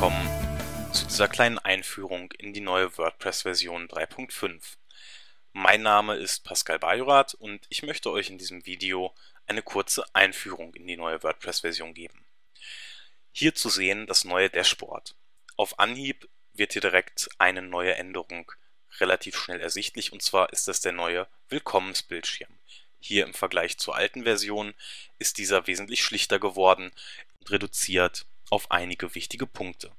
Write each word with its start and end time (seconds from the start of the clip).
willkommen 0.00 0.94
zu 0.94 1.04
dieser 1.04 1.28
kleinen 1.28 1.58
Einführung 1.58 2.32
in 2.38 2.54
die 2.54 2.62
neue 2.62 2.96
WordPress-Version 2.96 3.86
3.5. 3.86 4.78
Mein 5.52 5.82
Name 5.82 6.16
ist 6.16 6.42
Pascal 6.42 6.78
Bajorath 6.78 7.34
und 7.34 7.66
ich 7.68 7.82
möchte 7.82 8.10
euch 8.10 8.30
in 8.30 8.38
diesem 8.38 8.64
Video 8.64 9.14
eine 9.46 9.60
kurze 9.60 10.02
Einführung 10.14 10.72
in 10.74 10.86
die 10.86 10.96
neue 10.96 11.22
WordPress-Version 11.22 11.92
geben. 11.92 12.24
Hier 13.30 13.54
zu 13.54 13.68
sehen 13.68 14.06
das 14.06 14.24
neue 14.24 14.48
Dashboard. 14.48 15.16
Auf 15.56 15.78
Anhieb 15.78 16.30
wird 16.54 16.72
hier 16.72 16.80
direkt 16.80 17.28
eine 17.36 17.60
neue 17.60 17.94
Änderung 17.94 18.50
relativ 19.00 19.36
schnell 19.36 19.60
ersichtlich 19.60 20.14
und 20.14 20.22
zwar 20.22 20.50
ist 20.50 20.66
das 20.66 20.80
der 20.80 20.92
neue 20.92 21.28
Willkommensbildschirm. 21.50 22.58
Hier 23.00 23.26
im 23.26 23.34
Vergleich 23.34 23.76
zur 23.76 23.96
alten 23.96 24.22
Version 24.22 24.72
ist 25.18 25.36
dieser 25.36 25.66
wesentlich 25.66 26.02
schlichter 26.02 26.38
geworden 26.38 26.90
und 27.40 27.50
reduziert 27.50 28.24
auf 28.50 28.70
einige 28.70 29.14
wichtige 29.14 29.46
Punkte. 29.46 29.90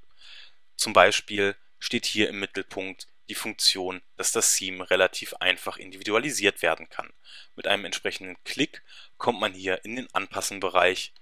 Zum 0.75 0.93
Beispiel 0.93 1.55
steht 1.79 2.05
hier 2.05 2.29
im 2.29 2.39
Mittelpunkt 2.39 3.07
die 3.29 3.35
Funktion, 3.35 4.01
dass 4.17 4.31
das 4.31 4.55
Theme 4.55 4.89
relativ 4.89 5.33
einfach 5.35 5.77
individualisiert 5.77 6.61
werden 6.61 6.89
kann. 6.89 7.11
Mit 7.55 7.65
einem 7.67 7.85
entsprechenden 7.85 8.35
Klick 8.43 8.83
kommt 9.17 9.39
man 9.39 9.53
hier 9.53 9.83
in 9.85 9.95
den 9.95 10.13
Anpassen-Bereich, 10.13 11.13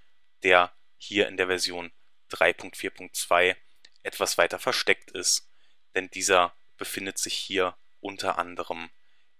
der 0.42 0.72
hier 0.98 1.28
in 1.28 1.36
der 1.36 1.46
Version 1.46 1.92
3.4.2 2.30 3.56
etwas 4.02 4.38
weiter 4.38 4.58
versteckt 4.58 5.10
ist, 5.12 5.48
denn 5.94 6.10
dieser 6.10 6.54
befindet 6.76 7.18
sich 7.18 7.34
hier 7.34 7.76
unter 8.00 8.38
anderem 8.38 8.90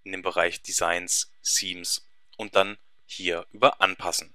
in 0.05 0.13
dem 0.13 0.23
Bereich 0.23 0.63
Designs, 0.63 1.33
Themes 1.43 2.07
und 2.37 2.57
dann 2.57 2.79
hier 3.07 3.47
über 3.53 3.81
Anpassen. 3.81 4.35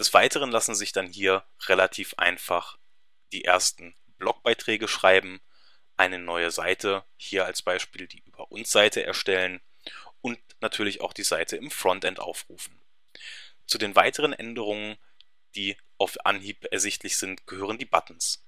Des 0.00 0.14
Weiteren 0.14 0.50
lassen 0.50 0.74
sich 0.74 0.92
dann 0.92 1.08
hier 1.08 1.44
relativ 1.66 2.14
einfach 2.14 2.78
die 3.32 3.44
ersten 3.44 3.94
Blogbeiträge 4.16 4.88
schreiben, 4.88 5.42
eine 5.98 6.18
neue 6.18 6.50
Seite, 6.50 7.04
hier 7.18 7.44
als 7.44 7.60
Beispiel 7.60 8.06
die 8.06 8.22
Über 8.24 8.50
uns 8.50 8.70
Seite 8.72 9.04
erstellen 9.04 9.60
und 10.22 10.38
natürlich 10.62 11.02
auch 11.02 11.12
die 11.12 11.22
Seite 11.22 11.58
im 11.58 11.70
Frontend 11.70 12.18
aufrufen. 12.18 12.80
Zu 13.66 13.76
den 13.76 13.94
weiteren 13.94 14.32
Änderungen, 14.32 14.96
die 15.54 15.76
auf 15.98 16.16
Anhieb 16.24 16.66
ersichtlich 16.70 17.18
sind, 17.18 17.46
gehören 17.46 17.76
die 17.76 17.84
Buttons. 17.84 18.42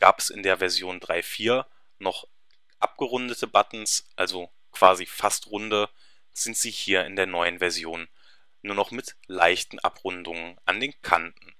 Gab 0.00 0.18
es 0.18 0.30
in 0.30 0.42
der 0.42 0.58
Version 0.58 0.98
3.4 0.98 1.64
noch 2.00 2.26
abgerundete 2.80 3.46
Buttons, 3.46 4.04
also 4.16 4.50
quasi 4.72 5.06
fast 5.06 5.46
runde, 5.46 5.90
sind 6.32 6.56
sie 6.56 6.72
hier 6.72 7.06
in 7.06 7.14
der 7.14 7.26
neuen 7.26 7.60
Version 7.60 8.08
nur 8.62 8.74
noch 8.74 8.90
mit 8.90 9.16
leichten 9.26 9.78
Abrundungen 9.78 10.58
an 10.64 10.80
den 10.80 11.00
Kanten. 11.02 11.54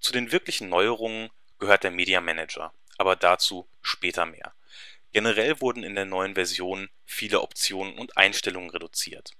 Zu 0.00 0.12
den 0.12 0.32
wirklichen 0.32 0.68
Neuerungen 0.68 1.30
gehört 1.58 1.84
der 1.84 1.90
Media 1.90 2.20
Manager, 2.20 2.72
aber 2.96 3.16
dazu 3.16 3.68
später 3.82 4.26
mehr. 4.26 4.54
Generell 5.12 5.60
wurden 5.60 5.82
in 5.82 5.94
der 5.94 6.04
neuen 6.04 6.34
Version 6.34 6.88
viele 7.04 7.40
Optionen 7.40 7.98
und 7.98 8.16
Einstellungen 8.16 8.70
reduziert. 8.70 9.32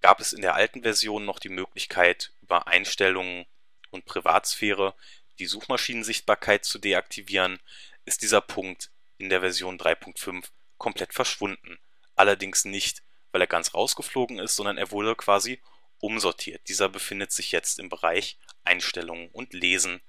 Gab 0.00 0.20
es 0.20 0.32
in 0.32 0.42
der 0.42 0.54
alten 0.54 0.82
Version 0.82 1.24
noch 1.24 1.38
die 1.38 1.48
Möglichkeit, 1.48 2.32
über 2.42 2.66
Einstellungen 2.66 3.46
und 3.90 4.04
Privatsphäre 4.04 4.94
die 5.38 5.46
Suchmaschinensichtbarkeit 5.46 6.64
zu 6.64 6.78
deaktivieren, 6.78 7.60
ist 8.04 8.22
dieser 8.22 8.40
Punkt 8.40 8.90
in 9.18 9.28
der 9.28 9.40
Version 9.40 9.78
3.5 9.78 10.48
komplett 10.76 11.14
verschwunden. 11.14 11.78
Allerdings 12.16 12.64
nicht 12.64 13.02
weil 13.32 13.40
er 13.40 13.46
ganz 13.46 13.74
rausgeflogen 13.74 14.38
ist, 14.38 14.56
sondern 14.56 14.78
er 14.78 14.90
wurde 14.90 15.16
quasi 15.16 15.60
umsortiert. 15.98 16.68
Dieser 16.68 16.88
befindet 16.88 17.32
sich 17.32 17.52
jetzt 17.52 17.78
im 17.78 17.88
Bereich 17.88 18.38
Einstellungen 18.64 19.28
und 19.30 19.52
Lesen 19.52 20.00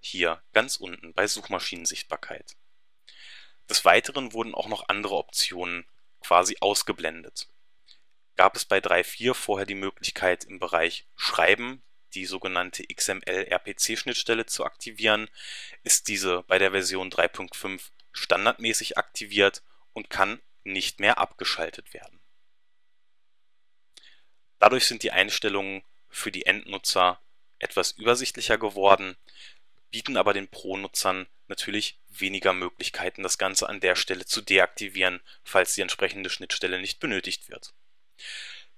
hier 0.00 0.42
ganz 0.52 0.76
unten 0.76 1.14
bei 1.14 1.26
Suchmaschinensichtbarkeit. 1.26 2.56
Des 3.68 3.84
Weiteren 3.84 4.32
wurden 4.32 4.54
auch 4.54 4.68
noch 4.68 4.88
andere 4.88 5.16
Optionen 5.16 5.86
quasi 6.20 6.56
ausgeblendet. 6.60 7.48
Gab 8.36 8.54
es 8.54 8.64
bei 8.64 8.78
3.4 8.78 9.34
vorher 9.34 9.66
die 9.66 9.74
Möglichkeit 9.74 10.44
im 10.44 10.58
Bereich 10.58 11.06
Schreiben 11.16 11.82
die 12.16 12.26
sogenannte 12.26 12.84
XML-RPC-Schnittstelle 12.84 14.46
zu 14.46 14.64
aktivieren, 14.64 15.28
ist 15.82 16.08
diese 16.08 16.42
bei 16.44 16.58
der 16.58 16.72
Version 16.72 17.10
3.5 17.10 17.90
standardmäßig 18.12 18.98
aktiviert 18.98 19.62
und 19.92 20.10
kann 20.10 20.40
nicht 20.64 20.98
mehr 20.98 21.18
abgeschaltet 21.18 21.92
werden. 21.94 22.20
Dadurch 24.58 24.86
sind 24.86 25.02
die 25.02 25.12
Einstellungen 25.12 25.82
für 26.08 26.32
die 26.32 26.46
Endnutzer 26.46 27.20
etwas 27.58 27.92
übersichtlicher 27.92 28.58
geworden, 28.58 29.16
bieten 29.90 30.16
aber 30.16 30.32
den 30.32 30.48
Pro-Nutzern 30.48 31.26
natürlich 31.48 31.98
weniger 32.08 32.52
Möglichkeiten, 32.52 33.22
das 33.22 33.38
Ganze 33.38 33.68
an 33.68 33.80
der 33.80 33.96
Stelle 33.96 34.24
zu 34.24 34.40
deaktivieren, 34.40 35.20
falls 35.44 35.74
die 35.74 35.82
entsprechende 35.82 36.30
Schnittstelle 36.30 36.80
nicht 36.80 37.00
benötigt 37.00 37.48
wird. 37.48 37.74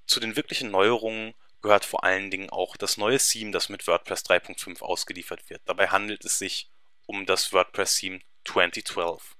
Zu 0.06 0.20
den 0.20 0.36
wirklichen 0.36 0.70
Neuerungen 0.70 1.34
gehört 1.62 1.84
vor 1.84 2.04
allen 2.04 2.30
Dingen 2.30 2.50
auch 2.50 2.76
das 2.76 2.96
neue 2.96 3.18
Theme, 3.18 3.52
das 3.52 3.68
mit 3.68 3.86
WordPress 3.86 4.24
3.5 4.24 4.80
ausgeliefert 4.82 5.48
wird. 5.50 5.62
Dabei 5.64 5.88
handelt 5.88 6.24
es 6.24 6.38
sich 6.38 6.70
um 7.06 7.26
das 7.26 7.52
WordPress 7.52 7.96
Theme 7.96 8.20
2012. 8.44 9.36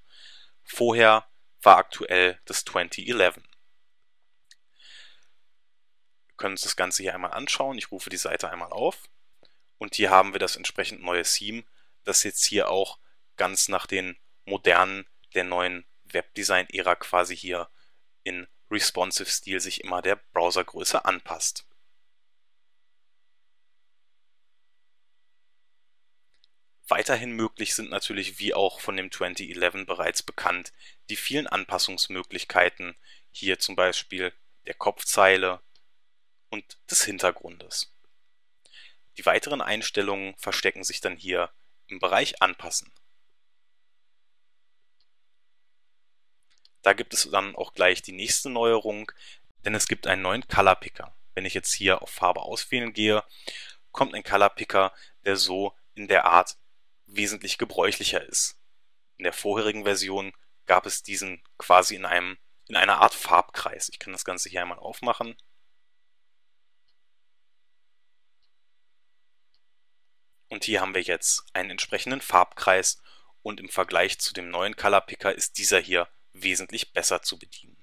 Vorher 0.65 1.27
war 1.63 1.77
aktuell 1.77 2.41
das 2.45 2.65
2011 2.65 3.41
können 6.39 6.55
uns 6.55 6.63
das 6.63 6.77
Ganze 6.77 7.03
hier 7.03 7.15
einmal 7.15 7.33
anschauen. 7.33 7.77
Ich 7.77 7.91
rufe 7.91 8.11
die 8.11 8.17
Seite 8.17 8.51
einmal 8.51 8.73
auf 8.73 9.09
und 9.79 9.95
hier 9.95 10.11
haben 10.11 10.33
wir 10.33 10.41
das 10.41 10.57
entsprechend 10.57 11.03
neue 11.03 11.25
Theme, 11.25 11.65
das 12.05 12.23
jetzt 12.23 12.45
hier 12.45 12.71
auch 12.71 12.99
ganz 13.37 13.69
nach 13.69 13.87
den 13.87 14.17
modernen 14.45 15.07
der 15.35 15.45
neuen 15.45 15.85
Webdesign-Ära 16.05 16.97
quasi 16.97 17.37
hier 17.37 17.69
in 18.23 18.47
responsive 18.71 19.29
Stil 19.29 19.61
sich 19.61 19.85
immer 19.85 20.03
der 20.03 20.17
Browsergröße 20.17 21.05
anpasst. 21.05 21.67
Weiterhin 26.89 27.33
möglich 27.33 27.75
sind 27.75 27.91
natürlich, 27.91 28.39
wie 28.39 28.55
auch 28.55 28.81
von 28.81 28.97
dem 28.97 29.11
2011 29.13 29.87
bereits 29.87 30.23
bekannt, 30.23 30.73
die 31.11 31.17
vielen 31.17 31.47
Anpassungsmöglichkeiten, 31.47 32.97
hier 33.31 33.59
zum 33.59 33.77
Beispiel 33.77 34.33
der 34.67 34.73
Kopfzeile, 34.73 35.61
und 36.51 36.79
des 36.91 37.05
Hintergrundes. 37.05 37.93
Die 39.17 39.27
weiteren 39.27 39.61
Einstellungen 39.61 40.35
verstecken 40.37 40.85
sich 40.85 41.01
dann 41.01 41.17
hier 41.17 41.51
im 41.89 41.99
Bereich 41.99 42.41
Anpassen. 42.41 42.93
Da 46.83 46.93
gibt 46.93 47.13
es 47.13 47.29
dann 47.31 47.57
auch 47.57 47.75
gleich 47.75 48.03
die 48.03 48.13
nächste 48.13 48.49
Neuerung, 48.49 49.11
denn 49.65 49.75
es 49.75 49.89
gibt 49.89 50.07
einen 50.07 50.23
neuen 50.23 50.47
Color 50.47 50.77
Picker. 50.77 51.15
Wenn 51.35 51.45
ich 51.45 51.55
jetzt 51.55 51.73
hier 51.73 52.03
auf 52.03 52.11
Farbe 52.11 52.43
auswählen 52.43 52.93
gehe, 52.93 53.25
kommt 53.93 54.15
ein 54.15 54.23
Color 54.23 54.51
Picker, 54.51 54.93
der 55.25 55.37
so 55.37 55.75
in 55.95 56.09
der 56.09 56.27
Art 56.27 56.57
wesentlich 57.07 57.59
gebräuchlicher 57.59 58.25
ist. 58.25 58.57
In 59.17 59.25
der 59.25 59.33
vorherigen 59.33 59.85
Version 59.85 60.33
gab 60.67 60.87
es 60.87 61.03
diesen 61.03 61.43
quasi 61.59 61.97
in 61.97 62.07
einem 62.07 62.39
in 62.69 62.77
einer 62.77 63.01
Art 63.01 63.15
Farbkreis. 63.15 63.89
Ich 63.89 63.99
kann 63.99 64.13
das 64.13 64.25
Ganze 64.25 64.49
hier 64.49 64.61
einmal 64.61 64.79
aufmachen. 64.79 65.37
Und 70.49 70.65
hier 70.65 70.81
haben 70.81 70.95
wir 70.95 71.03
jetzt 71.03 71.45
einen 71.53 71.71
entsprechenden 71.71 72.21
Farbkreis 72.21 73.01
und 73.43 73.61
im 73.61 73.69
Vergleich 73.69 74.19
zu 74.19 74.33
dem 74.35 74.51
neuen 74.51 74.77
Color 74.77 75.03
Picker 75.03 75.35
ist 75.35 75.59
dieser 75.59 75.79
hier 75.81 76.09
wesentlich 76.33 76.93
besser 76.93 77.23
zu 77.23 77.39
bedienen. 77.39 77.77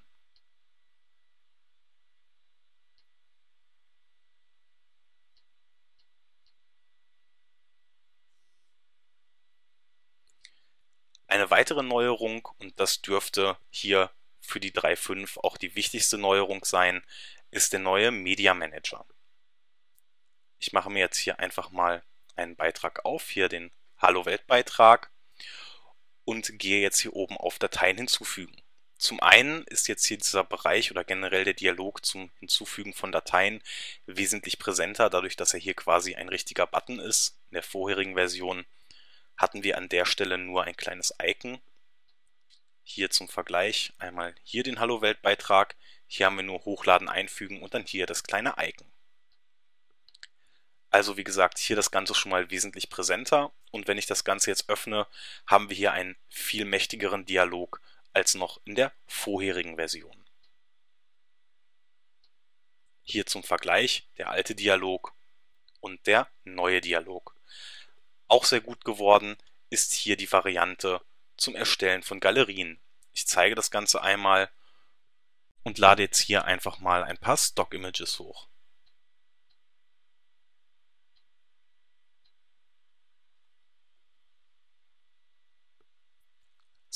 Eine 11.27 11.49
weitere 11.49 11.83
Neuerung, 11.83 12.47
und 12.59 12.79
das 12.79 13.01
dürfte 13.01 13.57
hier 13.69 14.11
für 14.39 14.59
die 14.59 14.71
3.5 14.71 15.39
auch 15.39 15.57
die 15.57 15.75
wichtigste 15.75 16.17
Neuerung 16.17 16.63
sein, 16.63 17.03
ist 17.51 17.73
der 17.73 17.79
neue 17.79 18.11
Media 18.11 18.53
Manager. 18.53 19.05
Ich 20.59 20.71
mache 20.71 20.89
mir 20.89 20.99
jetzt 20.99 21.17
hier 21.17 21.39
einfach 21.39 21.71
mal 21.71 22.03
einen 22.35 22.55
Beitrag 22.55 23.05
auf, 23.05 23.29
hier 23.29 23.49
den 23.49 23.71
Hallo 23.97 24.25
Welt 24.25 24.47
Beitrag 24.47 25.11
und 26.25 26.59
gehe 26.59 26.81
jetzt 26.81 26.99
hier 26.99 27.13
oben 27.13 27.37
auf 27.37 27.59
Dateien 27.59 27.97
hinzufügen. 27.97 28.55
Zum 28.97 29.19
einen 29.19 29.63
ist 29.65 29.87
jetzt 29.87 30.05
hier 30.05 30.17
dieser 30.17 30.43
Bereich 30.43 30.89
oder 30.89 31.03
generell 31.03 31.43
der 31.43 31.53
Dialog 31.53 32.05
zum 32.05 32.31
Hinzufügen 32.39 32.93
von 32.93 33.11
Dateien 33.11 33.61
wesentlich 34.05 34.57
präsenter, 34.57 35.09
dadurch, 35.09 35.35
dass 35.35 35.53
er 35.53 35.59
hier 35.59 35.73
quasi 35.73 36.15
ein 36.15 36.29
richtiger 36.29 36.65
Button 36.65 36.99
ist. 36.99 37.37
In 37.49 37.55
der 37.55 37.63
vorherigen 37.63 38.15
Version 38.15 38.65
hatten 39.37 39.63
wir 39.63 39.77
an 39.77 39.89
der 39.89 40.05
Stelle 40.05 40.37
nur 40.37 40.63
ein 40.63 40.77
kleines 40.77 41.13
Icon. 41.21 41.59
Hier 42.83 43.09
zum 43.09 43.27
Vergleich 43.27 43.91
einmal 43.97 44.33
hier 44.43 44.63
den 44.63 44.79
Hallo 44.79 45.01
Welt 45.01 45.21
Beitrag, 45.21 45.75
hier 46.07 46.27
haben 46.27 46.37
wir 46.37 46.43
nur 46.43 46.63
Hochladen 46.63 47.09
einfügen 47.09 47.61
und 47.61 47.73
dann 47.73 47.85
hier 47.85 48.05
das 48.05 48.23
kleine 48.23 48.55
Icon. 48.57 48.87
Also 50.95 51.17
wie 51.17 51.25
gesagt, 51.25 51.57
hier 51.57 51.75
das 51.75 51.91
Ganze 51.91 52.15
schon 52.15 52.31
mal 52.31 52.49
wesentlich 52.51 52.89
präsenter 52.89 53.51
und 53.71 53.89
wenn 53.89 53.97
ich 53.97 54.05
das 54.05 54.23
Ganze 54.23 54.49
jetzt 54.49 54.69
öffne, 54.69 55.07
haben 55.45 55.67
wir 55.67 55.75
hier 55.75 55.91
einen 55.91 56.15
viel 56.29 56.63
mächtigeren 56.63 57.25
Dialog 57.25 57.81
als 58.13 58.33
noch 58.33 58.61
in 58.63 58.75
der 58.75 58.93
vorherigen 59.05 59.75
Version. 59.75 60.15
Hier 63.03 63.25
zum 63.25 63.43
Vergleich 63.43 64.07
der 64.17 64.29
alte 64.29 64.55
Dialog 64.55 65.13
und 65.81 66.07
der 66.07 66.29
neue 66.45 66.79
Dialog. 66.79 67.35
Auch 68.29 68.45
sehr 68.45 68.61
gut 68.61 68.85
geworden 68.85 69.35
ist 69.69 69.93
hier 69.93 70.15
die 70.15 70.31
Variante 70.31 71.01
zum 71.35 71.57
Erstellen 71.57 72.03
von 72.03 72.21
Galerien. 72.21 72.79
Ich 73.11 73.27
zeige 73.27 73.55
das 73.55 73.69
Ganze 73.69 74.01
einmal 74.01 74.49
und 75.63 75.77
lade 75.77 76.03
jetzt 76.03 76.21
hier 76.21 76.45
einfach 76.45 76.79
mal 76.79 77.03
ein 77.03 77.17
paar 77.17 77.35
Stock-Images 77.35 78.19
hoch. 78.19 78.47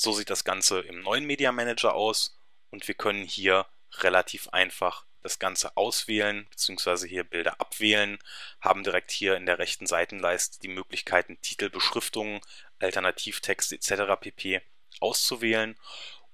So 0.02 0.12
sieht 0.12 0.30
das 0.30 0.44
Ganze 0.44 0.80
im 0.80 1.02
neuen 1.02 1.26
Media 1.26 1.52
Manager 1.52 1.92
aus 1.92 2.34
und 2.70 2.88
wir 2.88 2.94
können 2.94 3.22
hier 3.22 3.66
relativ 3.98 4.48
einfach 4.48 5.04
das 5.20 5.38
Ganze 5.38 5.76
auswählen 5.76 6.46
bzw. 6.48 7.06
hier 7.06 7.22
Bilder 7.22 7.60
abwählen, 7.60 8.18
haben 8.62 8.82
direkt 8.82 9.10
hier 9.10 9.36
in 9.36 9.44
der 9.44 9.58
rechten 9.58 9.86
Seitenleiste 9.86 10.58
die 10.60 10.68
Möglichkeiten 10.68 11.38
Titel, 11.42 11.68
Beschriftungen, 11.68 12.40
Alternativtext 12.78 13.72
etc. 13.74 14.18
pp. 14.18 14.62
auszuwählen 15.00 15.78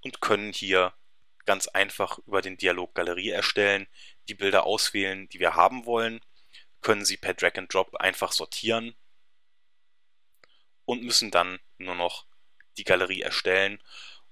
und 0.01 0.21
können 0.21 0.53
hier 0.53 0.93
ganz 1.45 1.67
einfach 1.67 2.19
über 2.19 2.43
den 2.43 2.59
Dialog 2.59 2.95
Galerie 2.95 3.31
erstellen, 3.31 3.89
die 4.29 4.35
Bilder 4.35 4.63
auswählen, 4.63 5.29
die 5.31 5.41
wir 5.41 5.57
haben 5.57 5.87
wollen, 5.87 6.21
können 6.83 7.05
sie 7.05 7.17
per 7.17 7.35
Drag 7.35 7.57
and 7.57 7.75
Drop 7.75 7.97
einfach 7.97 8.31
sortieren 8.31 8.95
und 10.85 11.03
müssen 11.03 11.33
dann 11.33 11.59
nur 11.79 11.97
noch 11.97 12.27
die 12.79 12.85
Galerie 12.85 13.23
erstellen 13.23 13.83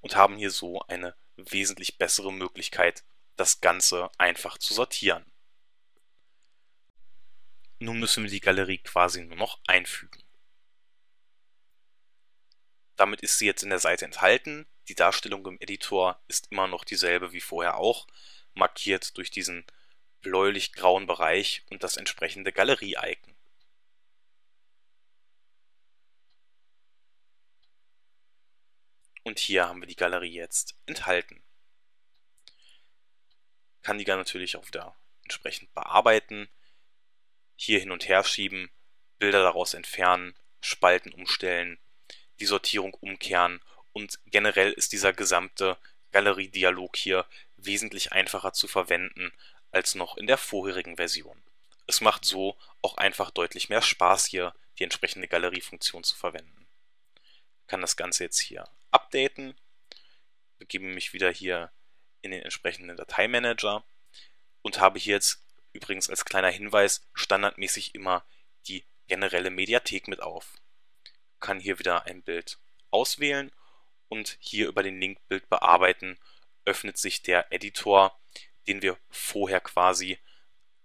und 0.00 0.16
haben 0.16 0.36
hier 0.36 0.50
so 0.50 0.80
eine 0.82 1.14
wesentlich 1.36 1.98
bessere 1.98 2.32
Möglichkeit, 2.32 3.04
das 3.36 3.60
Ganze 3.60 4.10
einfach 4.18 4.58
zu 4.58 4.74
sortieren. 4.74 5.24
Nun 7.78 7.98
müssen 7.98 8.22
wir 8.22 8.30
die 8.30 8.40
Galerie 8.40 8.78
quasi 8.78 9.24
nur 9.24 9.36
noch 9.36 9.60
einfügen. 9.66 10.22
Damit 12.96 13.20
ist 13.22 13.38
sie 13.38 13.46
jetzt 13.46 13.62
in 13.62 13.70
der 13.70 13.80
Seite 13.80 14.04
enthalten. 14.04 14.66
Die 14.88 14.94
Darstellung 14.94 15.44
im 15.46 15.58
Editor 15.60 16.22
ist 16.28 16.52
immer 16.52 16.68
noch 16.68 16.84
dieselbe 16.84 17.32
wie 17.32 17.40
vorher 17.40 17.76
auch, 17.76 18.06
markiert 18.54 19.16
durch 19.16 19.30
diesen 19.30 19.66
bläulich-grauen 20.20 21.06
Bereich 21.06 21.64
und 21.70 21.82
das 21.82 21.96
entsprechende 21.96 22.52
Galerie-Icon. 22.52 23.33
Und 29.24 29.38
hier 29.38 29.66
haben 29.66 29.80
wir 29.80 29.88
die 29.88 29.96
Galerie 29.96 30.32
jetzt 30.32 30.76
enthalten. 30.86 31.42
Kann 33.82 33.98
die 33.98 34.04
dann 34.04 34.18
natürlich 34.18 34.56
auch 34.56 34.66
wieder 34.66 34.94
entsprechend 35.22 35.72
bearbeiten, 35.74 36.48
hier 37.56 37.80
hin 37.80 37.90
und 37.90 38.06
her 38.08 38.22
schieben, 38.24 38.70
Bilder 39.18 39.42
daraus 39.42 39.74
entfernen, 39.74 40.34
Spalten 40.60 41.12
umstellen, 41.12 41.78
die 42.40 42.46
Sortierung 42.46 42.94
umkehren 42.94 43.60
und 43.92 44.18
generell 44.26 44.72
ist 44.72 44.92
dieser 44.92 45.12
gesamte 45.12 45.78
Galerie-Dialog 46.12 46.96
hier 46.96 47.26
wesentlich 47.56 48.12
einfacher 48.12 48.52
zu 48.52 48.68
verwenden 48.68 49.32
als 49.70 49.94
noch 49.94 50.16
in 50.16 50.26
der 50.26 50.38
vorherigen 50.38 50.96
Version. 50.96 51.42
Es 51.86 52.00
macht 52.00 52.24
so 52.24 52.56
auch 52.82 52.96
einfach 52.96 53.30
deutlich 53.30 53.68
mehr 53.68 53.82
Spaß 53.82 54.26
hier, 54.26 54.54
die 54.78 54.84
entsprechende 54.84 55.28
Galeriefunktion 55.28 56.04
zu 56.04 56.16
verwenden. 56.16 56.66
Ich 57.62 57.66
kann 57.66 57.80
das 57.80 57.96
Ganze 57.96 58.24
jetzt 58.24 58.38
hier 58.38 58.68
updaten, 58.94 59.54
begebe 60.58 60.86
mich 60.86 61.12
wieder 61.12 61.30
hier 61.30 61.72
in 62.22 62.30
den 62.30 62.42
entsprechenden 62.42 62.96
Dateimanager 62.96 63.84
und 64.62 64.80
habe 64.80 64.98
hier 64.98 65.16
jetzt 65.16 65.42
übrigens 65.72 66.08
als 66.08 66.24
kleiner 66.24 66.50
Hinweis 66.50 67.06
standardmäßig 67.12 67.94
immer 67.94 68.24
die 68.68 68.84
generelle 69.08 69.50
Mediathek 69.50 70.08
mit 70.08 70.22
auf. 70.22 70.54
Kann 71.40 71.60
hier 71.60 71.78
wieder 71.78 72.06
ein 72.06 72.22
Bild 72.22 72.58
auswählen 72.90 73.52
und 74.08 74.38
hier 74.40 74.68
über 74.68 74.82
den 74.82 75.00
Link 75.00 75.18
Bild 75.28 75.48
bearbeiten 75.50 76.18
öffnet 76.64 76.96
sich 76.96 77.22
der 77.22 77.52
Editor, 77.52 78.18
den 78.66 78.80
wir 78.80 78.96
vorher 79.10 79.60
quasi 79.60 80.18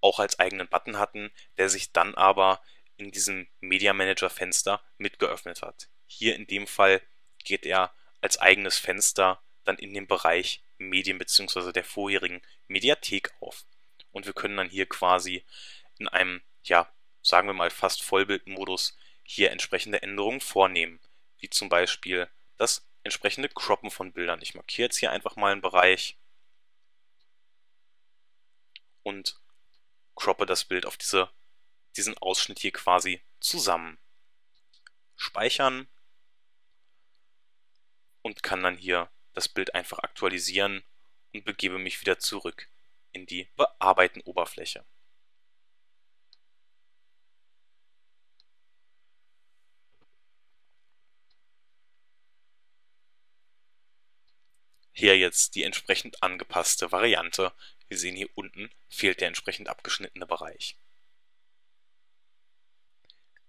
auch 0.01 0.19
als 0.19 0.39
eigenen 0.39 0.67
Button 0.67 0.97
hatten, 0.97 1.31
der 1.57 1.69
sich 1.69 1.91
dann 1.91 2.15
aber 2.15 2.61
in 2.97 3.11
diesem 3.11 3.47
Media 3.61 3.93
Manager 3.93 4.29
Fenster 4.29 4.83
mitgeöffnet 4.97 5.61
hat. 5.61 5.89
Hier 6.05 6.35
in 6.35 6.47
dem 6.47 6.67
Fall 6.67 7.01
geht 7.43 7.65
er 7.65 7.93
als 8.21 8.37
eigenes 8.37 8.77
Fenster 8.77 9.41
dann 9.63 9.77
in 9.77 9.93
den 9.93 10.07
Bereich 10.07 10.63
Medien 10.77 11.17
bzw. 11.17 11.71
der 11.71 11.83
vorherigen 11.83 12.41
Mediathek 12.67 13.31
auf. 13.39 13.65
Und 14.11 14.25
wir 14.25 14.33
können 14.33 14.57
dann 14.57 14.69
hier 14.69 14.87
quasi 14.87 15.45
in 15.97 16.07
einem, 16.07 16.41
ja, 16.63 16.91
sagen 17.21 17.47
wir 17.47 17.53
mal 17.53 17.69
fast 17.69 18.01
Vollbildmodus 18.01 18.97
hier 19.23 19.51
entsprechende 19.51 20.01
Änderungen 20.01 20.41
vornehmen, 20.41 20.99
wie 21.37 21.49
zum 21.49 21.69
Beispiel 21.69 22.27
das 22.57 22.87
entsprechende 23.03 23.49
Croppen 23.49 23.91
von 23.91 24.11
Bildern. 24.11 24.41
Ich 24.41 24.55
markiere 24.55 24.87
jetzt 24.87 24.97
hier 24.97 25.11
einfach 25.11 25.35
mal 25.35 25.51
einen 25.51 25.61
Bereich 25.61 26.17
und 29.03 29.39
croppe 30.15 30.45
das 30.45 30.65
Bild 30.65 30.85
auf 30.85 30.97
diese, 30.97 31.29
diesen 31.95 32.17
Ausschnitt 32.17 32.59
hier 32.59 32.71
quasi 32.71 33.21
zusammen. 33.39 33.97
Speichern 35.15 35.87
und 38.29 38.43
kann 38.43 38.61
dann 38.61 38.77
hier 38.77 39.09
das 39.33 39.49
Bild 39.49 39.73
einfach 39.73 39.99
aktualisieren 39.99 40.83
und 41.33 41.45
begebe 41.45 41.79
mich 41.79 41.99
wieder 42.01 42.19
zurück 42.19 42.67
in 43.11 43.25
die 43.25 43.47
Bearbeiten-Oberfläche. 43.55 44.85
Hier 54.93 55.17
jetzt 55.17 55.55
die 55.55 55.63
entsprechend 55.63 56.21
angepasste 56.21 56.91
Variante. 56.91 57.51
Wir 57.87 57.97
sehen 57.97 58.15
hier 58.15 58.29
unten 58.35 58.69
fehlt 58.89 59.21
der 59.21 59.29
entsprechend 59.29 59.69
abgeschnittene 59.69 60.27
Bereich. 60.27 60.77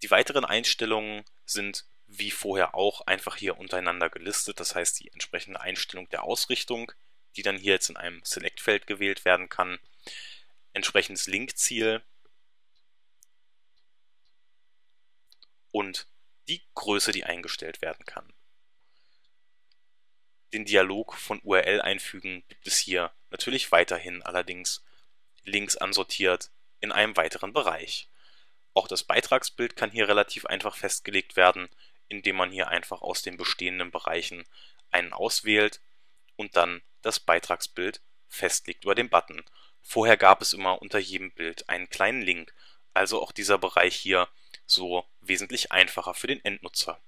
Die 0.03 0.11
weiteren 0.11 0.47
Einstellungen 0.47 1.25
sind 1.45 1.85
wie 2.13 2.31
vorher 2.31 2.75
auch 2.75 3.03
einfach 3.03 3.37
hier 3.37 3.59
untereinander 3.59 4.11
gelistet. 4.11 4.59
Das 4.59 4.75
heißt, 4.75 4.99
die 5.01 5.13
entsprechende 5.13 5.61
Einstellung 5.61 6.09
der 6.09 6.25
Ausrichtung, 6.25 6.93
die 7.37 7.43
dann 7.43 7.57
hier 7.57 7.75
jetzt 7.75 7.89
in 7.89 7.97
einem 7.97 8.21
Select-Feld 8.25 8.87
gewählt 8.87 9.25
werden 9.25 9.49
kann. 9.49 9.79
Entsprechendes 10.73 11.29
Linkziel 11.29 12.03
und 15.71 16.09
die 16.49 16.63
Größe, 16.75 17.13
die 17.13 17.25
eingestellt 17.25 17.81
werden 17.81 18.05
kann. 18.05 18.33
Den 20.53 20.65
Dialog 20.65 21.15
von 21.15 21.41
URL 21.45 21.81
einfügen 21.81 22.43
gibt 22.49 22.67
es 22.67 22.79
hier 22.79 23.13
natürlich 23.31 23.71
weiterhin, 23.71 24.23
allerdings 24.23 24.85
links 25.45 25.77
ansortiert 25.77 26.51
in 26.81 26.91
einem 26.91 27.17
weiteren 27.17 27.53
Bereich. 27.53 28.09
Auch 28.75 28.89
das 28.89 29.05
Beitragsbild 29.05 29.77
kann 29.77 29.93
hier 29.93 30.09
relativ 30.09 30.47
einfach 30.47 30.77
festgelegt 30.77 31.37
werden 31.37 31.69
indem 32.11 32.37
man 32.37 32.51
hier 32.51 32.69
einfach 32.69 33.01
aus 33.01 33.23
den 33.23 33.39
bestehenden 33.39 33.91
Bereichen 33.91 34.45
einen 34.91 35.15
auswählt 35.15 35.81
und 36.37 36.57
dann 36.57 36.83
das 37.01 37.21
Beitragsbild 37.21 38.03
festlegt 38.29 38.85
über 38.85 38.95
den 38.95 39.09
Button. 39.09 39.43
Vorher 39.81 40.17
gab 40.17 40.43
es 40.43 40.53
immer 40.53 40.83
unter 40.83 40.99
jedem 40.99 41.33
Bild 41.33 41.69
einen 41.69 41.89
kleinen 41.89 42.21
Link, 42.21 42.53
also 42.93 43.23
auch 43.23 43.33
dieser 43.33 43.59
Bereich 43.59 43.97
hier 43.97 44.29
so 44.67 45.07
wesentlich 45.21 45.73
einfacher 45.73 46.15
für 46.15 46.27
den 46.27 46.45
Endnutzer. 46.45 47.01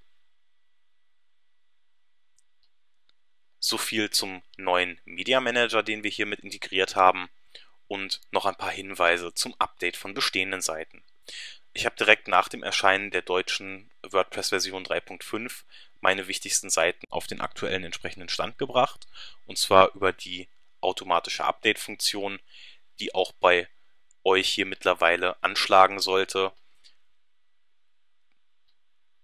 So 3.58 3.78
viel 3.78 4.10
zum 4.10 4.42
neuen 4.56 5.00
Media 5.04 5.40
Manager, 5.40 5.82
den 5.82 6.02
wir 6.02 6.10
hier 6.10 6.26
mit 6.26 6.40
integriert 6.40 6.96
haben 6.96 7.28
und 7.86 8.20
noch 8.30 8.46
ein 8.46 8.56
paar 8.56 8.72
Hinweise 8.72 9.34
zum 9.34 9.54
Update 9.58 9.96
von 9.96 10.14
bestehenden 10.14 10.62
Seiten. 10.62 11.04
Ich 11.74 11.86
habe 11.86 11.96
direkt 11.96 12.28
nach 12.28 12.48
dem 12.48 12.62
Erscheinen 12.62 13.10
der 13.10 13.22
deutschen 13.22 13.90
WordPress-Version 14.02 14.84
3.5 14.84 15.64
meine 16.00 16.28
wichtigsten 16.28 16.68
Seiten 16.68 17.06
auf 17.10 17.26
den 17.26 17.40
aktuellen 17.40 17.84
entsprechenden 17.84 18.28
Stand 18.28 18.58
gebracht. 18.58 19.06
Und 19.46 19.56
zwar 19.56 19.94
über 19.94 20.12
die 20.12 20.48
automatische 20.80 21.44
Update-Funktion, 21.44 22.40
die 22.98 23.14
auch 23.14 23.32
bei 23.32 23.68
euch 24.24 24.48
hier 24.48 24.66
mittlerweile 24.66 25.42
anschlagen 25.42 25.98
sollte. 25.98 26.52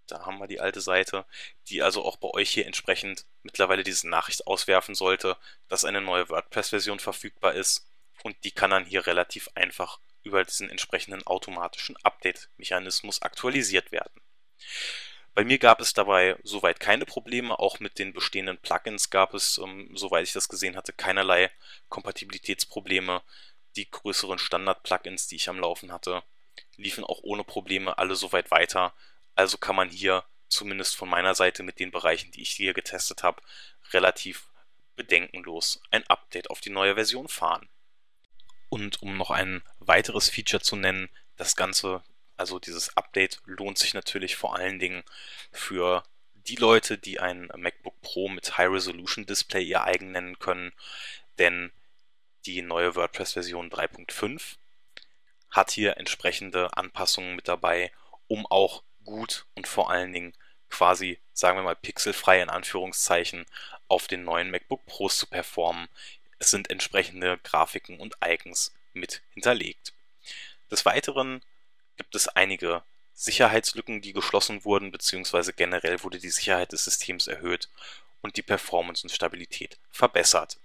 Da 0.07 0.25
haben 0.25 0.39
wir 0.39 0.47
die 0.47 0.59
alte 0.59 0.81
Seite, 0.81 1.25
die 1.67 1.83
also 1.83 2.03
auch 2.03 2.17
bei 2.17 2.29
euch 2.29 2.49
hier 2.49 2.65
entsprechend 2.65 3.25
mittlerweile 3.43 3.83
diese 3.83 4.09
Nachricht 4.09 4.47
auswerfen 4.47 4.95
sollte, 4.95 5.37
dass 5.67 5.85
eine 5.85 6.01
neue 6.01 6.29
WordPress-Version 6.29 6.99
verfügbar 6.99 7.53
ist. 7.53 7.85
Und 8.23 8.35
die 8.43 8.51
kann 8.51 8.71
dann 8.71 8.85
hier 8.85 9.05
relativ 9.05 9.49
einfach 9.53 9.99
über 10.23 10.43
diesen 10.43 10.69
entsprechenden 10.69 11.25
automatischen 11.25 11.95
Update-Mechanismus 12.03 13.21
aktualisiert 13.21 13.91
werden. 13.91 14.21
Bei 15.35 15.43
mir 15.45 15.57
gab 15.57 15.79
es 15.79 15.93
dabei 15.93 16.37
soweit 16.43 16.79
keine 16.79 17.05
Probleme, 17.05 17.57
auch 17.59 17.79
mit 17.79 17.97
den 17.97 18.13
bestehenden 18.13 18.57
Plugins 18.57 19.09
gab 19.09 19.33
es, 19.33 19.57
ähm, 19.57 19.89
soweit 19.95 20.25
ich 20.25 20.33
das 20.33 20.49
gesehen 20.49 20.75
hatte, 20.75 20.91
keinerlei 20.91 21.51
Kompatibilitätsprobleme. 21.87 23.21
Die 23.75 23.89
größeren 23.89 24.39
Standard-Plugins, 24.39 25.27
die 25.27 25.37
ich 25.37 25.47
am 25.47 25.59
Laufen 25.59 25.91
hatte, 25.91 26.23
liefen 26.75 27.03
auch 27.03 27.19
ohne 27.21 27.43
Probleme 27.43 27.97
alle 27.97 28.15
soweit 28.15 28.51
weiter. 28.51 28.93
Also 29.35 29.57
kann 29.57 29.75
man 29.75 29.89
hier 29.89 30.25
zumindest 30.49 30.95
von 30.95 31.07
meiner 31.07 31.35
Seite 31.35 31.63
mit 31.63 31.79
den 31.79 31.91
Bereichen, 31.91 32.31
die 32.31 32.41
ich 32.41 32.51
hier 32.51 32.73
getestet 32.73 33.23
habe, 33.23 33.41
relativ 33.93 34.49
bedenkenlos 34.95 35.81
ein 35.91 36.05
Update 36.07 36.49
auf 36.49 36.59
die 36.59 36.71
neue 36.71 36.95
Version 36.95 37.27
fahren. 37.27 37.69
Und 38.69 39.01
um 39.01 39.17
noch 39.17 39.31
ein 39.31 39.63
weiteres 39.79 40.29
Feature 40.29 40.61
zu 40.61 40.75
nennen, 40.75 41.09
das 41.35 41.55
Ganze 41.55 42.03
also 42.39 42.57
dieses 42.57 42.95
Update 42.95 43.41
lohnt 43.45 43.77
sich 43.77 43.93
natürlich 43.93 44.37
vor 44.37 44.55
allen 44.55 44.79
Dingen 44.79 45.03
für 45.51 46.03
die 46.33 46.55
Leute, 46.55 46.97
die 46.97 47.19
ein 47.19 47.51
MacBook 47.57 47.99
Pro 47.99 48.29
mit 48.29 48.57
High 48.57 48.71
Resolution 48.71 49.25
Display 49.25 49.61
ihr 49.61 49.83
eigen 49.83 50.13
nennen 50.13 50.39
können, 50.39 50.71
denn 51.37 51.73
die 52.45 52.61
neue 52.61 52.95
WordPress-Version 52.95 53.69
3.5 53.69 54.55
hat 55.51 55.71
hier 55.71 55.97
entsprechende 55.97 56.75
Anpassungen 56.77 57.35
mit 57.35 57.49
dabei, 57.49 57.91
um 58.27 58.45
auch 58.45 58.83
gut 59.03 59.45
und 59.55 59.67
vor 59.67 59.91
allen 59.91 60.13
Dingen 60.13 60.33
quasi, 60.69 61.19
sagen 61.33 61.57
wir 61.57 61.63
mal, 61.63 61.75
pixelfrei 61.75 62.41
in 62.41 62.49
Anführungszeichen 62.49 63.45
auf 63.89 64.07
den 64.07 64.23
neuen 64.23 64.49
MacBook 64.49 64.85
Pros 64.85 65.17
zu 65.17 65.27
performen. 65.27 65.89
Es 66.39 66.51
sind 66.51 66.69
entsprechende 66.69 67.37
Grafiken 67.43 67.99
und 67.99 68.15
Icons 68.25 68.73
mit 68.93 69.21
hinterlegt. 69.33 69.93
Des 70.71 70.85
Weiteren 70.85 71.41
gibt 71.97 72.15
es 72.15 72.27
einige 72.29 72.81
Sicherheitslücken, 73.13 74.01
die 74.01 74.13
geschlossen 74.13 74.63
wurden, 74.63 74.91
beziehungsweise 74.91 75.51
generell 75.51 76.01
wurde 76.03 76.19
die 76.19 76.29
Sicherheit 76.29 76.71
des 76.71 76.85
Systems 76.85 77.27
erhöht 77.27 77.67
und 78.21 78.37
die 78.37 78.41
Performance 78.41 79.03
und 79.03 79.11
Stabilität 79.11 79.77
verbessert. 79.91 80.57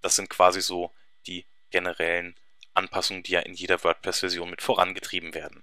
Das 0.00 0.16
sind 0.16 0.30
quasi 0.30 0.62
so 0.62 0.90
die 1.26 1.44
generellen 1.70 2.34
Anpassungen, 2.72 3.22
die 3.22 3.32
ja 3.32 3.40
in 3.40 3.54
jeder 3.54 3.84
WordPress-Version 3.84 4.48
mit 4.48 4.62
vorangetrieben 4.62 5.34
werden. 5.34 5.62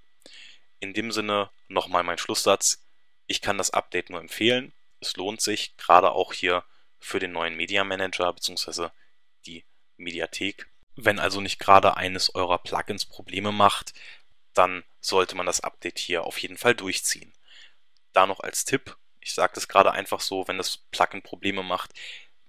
In 0.79 0.93
dem 0.93 1.11
Sinne 1.11 1.49
nochmal 1.67 2.03
mein 2.03 2.19
Schlusssatz. 2.19 2.83
Ich 3.25 3.41
kann 3.41 3.57
das 3.57 3.71
Update 3.71 4.11
nur 4.11 4.19
empfehlen. 4.19 4.73
Es 4.99 5.15
lohnt 5.15 5.41
sich, 5.41 5.75
gerade 5.77 6.11
auch 6.11 6.33
hier 6.33 6.63
für 6.99 7.19
den 7.19 7.31
neuen 7.31 7.55
Media 7.55 7.83
Manager 7.83 8.31
bzw. 8.33 8.89
die 9.47 9.65
Mediathek. 9.97 10.67
Wenn 10.95 11.19
also 11.19 11.41
nicht 11.41 11.59
gerade 11.59 11.97
eines 11.97 12.33
eurer 12.35 12.57
Plugins 12.57 13.05
Probleme 13.05 13.51
macht, 13.51 13.93
dann 14.53 14.83
sollte 14.99 15.35
man 15.35 15.45
das 15.45 15.61
Update 15.61 15.99
hier 15.99 16.23
auf 16.23 16.37
jeden 16.39 16.57
Fall 16.57 16.75
durchziehen. 16.75 17.33
Da 18.13 18.25
noch 18.25 18.39
als 18.39 18.65
Tipp, 18.65 18.97
ich 19.21 19.33
sage 19.33 19.53
das 19.55 19.67
gerade 19.67 19.91
einfach 19.91 20.19
so, 20.19 20.47
wenn 20.47 20.57
das 20.57 20.77
Plugin 20.77 21.21
Probleme 21.21 21.63
macht, 21.63 21.91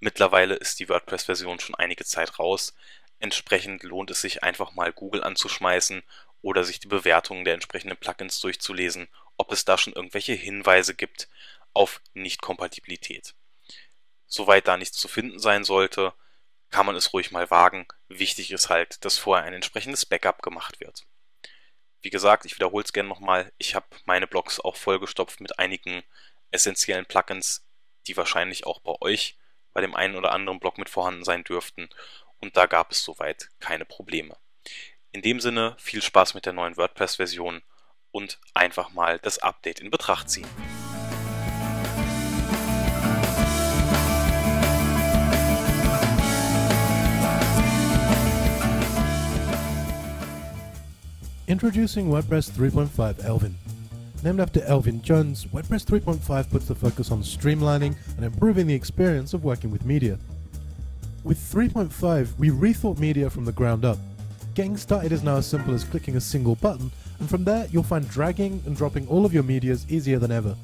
mittlerweile 0.01 0.55
ist 0.55 0.81
die 0.81 0.89
WordPress-Version 0.89 1.61
schon 1.61 1.75
einige 1.75 2.05
Zeit 2.05 2.39
raus. 2.39 2.75
Entsprechend 3.19 3.83
lohnt 3.83 4.11
es 4.11 4.21
sich 4.21 4.43
einfach 4.43 4.73
mal 4.73 4.93
Google 4.93 5.23
anzuschmeißen 5.23 6.03
oder 6.41 6.65
sich 6.65 6.81
die 6.81 6.89
Bewertungen 6.89 7.45
der 7.45 7.55
entsprechenden 7.55 7.97
Plugins 7.97 8.41
durchzulesen, 8.41 9.09
ob 9.37 9.53
es 9.53 9.65
da 9.65 9.77
schon 9.77 9.93
irgendwelche 9.93 10.33
Hinweise 10.33 10.95
gibt 10.95 11.29
auf 11.75 12.01
Nicht-Kompatibilität. 12.15 13.35
Soweit 14.27 14.69
da 14.69 14.77
nichts 14.77 14.99
zu 14.99 15.09
finden 15.09 15.39
sein 15.39 15.65
sollte, 15.65 16.13
kann 16.71 16.87
man 16.87 16.97
es 16.97 17.13
ruhig 17.13 17.31
mal 17.31 17.51
wagen. 17.51 17.87
Wichtig 18.09 18.51
ist 18.51 18.69
halt, 18.69 19.05
dass 19.05 19.19
vorher 19.19 19.47
ein 19.47 19.55
entsprechendes 19.55 20.07
Backup 20.07 20.43
gemacht 20.43 20.81
wird. 20.81 21.07
Wie 22.01 22.11
gesagt, 22.11 22.45
ich 22.45 22.55
wiederhole 22.55 22.85
es 22.85 22.93
gerne 22.93 23.09
nochmal, 23.09 23.53
ich 23.59 23.75
habe 23.75 23.87
meine 24.05 24.27
Blogs 24.27 24.61
auch 24.61 24.77
vollgestopft 24.77 25.41
mit 25.41 25.59
einigen 25.59 26.03
essentiellen 26.51 27.07
Plugins, 27.07 27.67
die 28.07 28.17
wahrscheinlich 28.17 28.67
auch 28.67 28.81
bei 28.81 28.95
euch 29.01 29.37
bei 29.73 29.81
dem 29.81 29.95
einen 29.95 30.17
oder 30.17 30.33
anderen 30.33 30.61
Blog 30.61 30.79
mit 30.79 30.89
vorhanden 30.89 31.25
sein 31.25 31.45
dürften 31.45 31.89
und 32.39 32.57
da 32.57 32.67
gab 32.67 32.93
es 32.93 33.03
soweit 33.03 33.49
keine 33.61 33.85
Probleme. 33.85 34.37
In 35.13 35.23
dem 35.23 35.41
Sinne 35.41 35.77
viel 35.79 36.03
Spaß 36.03 36.35
mit 36.35 36.47
der 36.47 36.53
neuen 36.53 36.77
WordPress-Version 36.77 37.63
und 38.11 38.39
einfach 38.55 38.91
mal 38.91 39.19
das 39.19 39.39
Update 39.39 39.81
in 39.81 39.91
Betracht 39.91 40.31
ziehen. 40.31 40.49
Introducing 51.61 52.07
WordPress 52.07 52.53
3.5 52.53 53.25
Elvin. 53.25 53.57
Named 54.23 54.39
after 54.39 54.63
Elvin 54.63 55.03
Jones, 55.03 55.45
WordPress 55.47 55.85
3.5 55.85 56.51
puts 56.51 56.67
the 56.67 56.75
focus 56.77 57.11
on 57.11 57.21
streamlining 57.21 57.97
and 58.15 58.25
improving 58.25 58.69
the 58.69 58.75
experience 58.75 59.35
of 59.35 59.43
working 59.43 59.73
with 59.73 59.85
media. 59.85 60.21
With 61.25 61.37
3.5, 61.37 62.39
we 62.39 62.51
rethought 62.51 63.01
media 63.01 63.29
from 63.29 63.45
the 63.45 63.51
ground 63.51 63.85
up. 63.85 63.99
Getting 64.55 64.77
started 64.77 65.11
is 65.11 65.25
now 65.25 65.39
as 65.39 65.49
simple 65.49 65.75
as 65.75 65.83
clicking 65.83 66.15
a 66.15 66.21
single 66.21 66.55
button, 66.55 66.93
and 67.19 67.29
from 67.29 67.43
there 67.43 67.67
you'll 67.73 67.83
find 67.83 68.09
dragging 68.09 68.63
and 68.65 68.77
dropping 68.77 69.09
all 69.09 69.27
of 69.27 69.35
your 69.35 69.43
medias 69.43 69.85
easier 69.91 70.21
than 70.21 70.31
ever. 70.31 70.55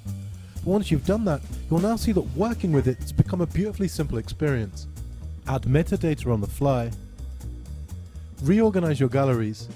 But 0.54 0.64
once 0.64 0.92
you've 0.92 1.04
done 1.04 1.24
that, 1.24 1.40
you'll 1.68 1.80
now 1.80 1.96
see 1.96 2.12
that 2.12 2.36
working 2.36 2.70
with 2.70 2.86
it 2.86 3.00
has 3.00 3.12
become 3.12 3.40
a 3.40 3.46
beautifully 3.46 3.88
simple 3.88 4.18
experience. 4.18 4.86
Add 5.48 5.62
metadata 5.62 6.32
on 6.32 6.40
the 6.40 6.46
fly, 6.46 6.92
reorganize 8.44 9.00
your 9.00 9.08
galleries, 9.08 9.68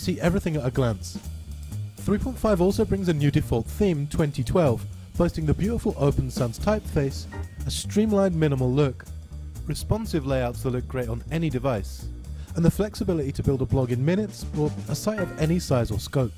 see 0.00 0.20
everything 0.20 0.56
at 0.56 0.66
a 0.66 0.70
glance. 0.70 1.18
3.5 2.02 2.60
also 2.60 2.84
brings 2.84 3.08
a 3.08 3.12
new 3.12 3.30
default 3.30 3.66
theme 3.66 4.06
2012, 4.06 4.84
boasting 5.16 5.44
the 5.44 5.54
beautiful 5.54 5.94
Open 5.98 6.30
Sans 6.30 6.58
typeface, 6.58 7.26
a 7.66 7.70
streamlined 7.70 8.34
minimal 8.34 8.72
look, 8.72 9.04
responsive 9.66 10.26
layouts 10.26 10.62
that 10.62 10.70
look 10.70 10.88
great 10.88 11.08
on 11.08 11.22
any 11.30 11.50
device, 11.50 12.06
and 12.56 12.64
the 12.64 12.70
flexibility 12.70 13.30
to 13.30 13.42
build 13.42 13.60
a 13.60 13.66
blog 13.66 13.92
in 13.92 14.02
minutes 14.02 14.46
or 14.58 14.72
a 14.88 14.94
site 14.94 15.18
of 15.18 15.38
any 15.38 15.58
size 15.58 15.90
or 15.90 16.00
scope. 16.00 16.32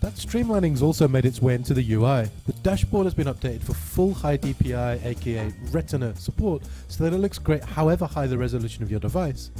That 0.00 0.16
streamlining's 0.16 0.80
also 0.80 1.06
made 1.06 1.26
its 1.26 1.42
way 1.42 1.54
into 1.54 1.74
the 1.74 1.92
UI. 1.92 2.30
The 2.46 2.54
dashboard 2.62 3.04
has 3.04 3.12
been 3.12 3.26
updated 3.26 3.62
for 3.62 3.74
full 3.74 4.14
high 4.14 4.38
DPI 4.38 5.04
aka 5.04 5.52
Retina 5.70 6.16
support 6.16 6.62
so 6.88 7.04
that 7.04 7.12
it 7.12 7.18
looks 7.18 7.38
great 7.38 7.62
however 7.62 8.06
high 8.06 8.26
the 8.26 8.38
resolution 8.38 8.82
of 8.82 8.90
your 8.90 8.98
device 8.98 9.50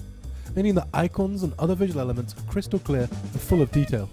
meaning 0.54 0.74
the 0.74 0.86
icons 0.94 1.42
and 1.42 1.52
other 1.58 1.74
visual 1.74 2.00
elements 2.00 2.34
are 2.34 2.50
crystal 2.50 2.78
clear 2.78 3.02
and 3.02 3.40
full 3.40 3.62
of 3.62 3.70
detail. 3.70 4.08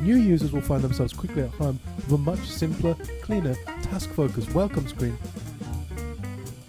New 0.00 0.16
users 0.16 0.52
will 0.52 0.60
find 0.60 0.82
themselves 0.82 1.12
quickly 1.12 1.42
at 1.42 1.50
home 1.50 1.80
with 1.96 2.12
a 2.12 2.18
much 2.18 2.40
simpler, 2.40 2.94
cleaner, 3.22 3.56
task-focused 3.82 4.54
welcome 4.54 4.86
screen. 4.86 5.18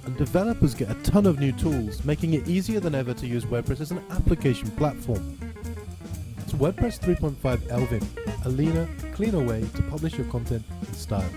And 0.05 0.17
developers 0.17 0.73
get 0.73 0.89
a 0.89 0.95
ton 1.03 1.25
of 1.25 1.39
new 1.39 1.51
tools, 1.51 2.03
making 2.03 2.33
it 2.33 2.47
easier 2.47 2.79
than 2.79 2.95
ever 2.95 3.13
to 3.13 3.27
use 3.27 3.45
WordPress 3.45 3.81
as 3.81 3.91
an 3.91 4.03
application 4.09 4.71
platform. 4.71 5.37
It's 6.39 6.53
WordPress 6.53 6.99
3.5 6.99 7.69
Elvin, 7.69 8.07
a 8.45 8.49
leaner, 8.49 8.87
cleaner 9.13 9.43
way 9.43 9.67
to 9.75 9.81
publish 9.83 10.17
your 10.17 10.27
content 10.27 10.63
in 10.87 10.93
style. 10.93 11.29